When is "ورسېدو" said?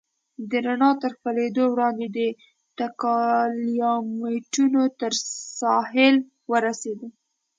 6.51-7.07